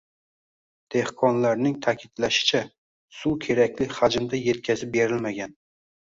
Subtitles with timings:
[0.93, 2.61] Dehqonlarning ta’kidlashicha,
[3.17, 5.55] suv kerakli hajmda yetkazib berilmagan.